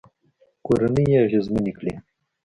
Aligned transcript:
کورنۍ 0.65 1.05
يې 1.11 1.17
اغېزمنې 1.25 1.71
کړې 1.77 1.93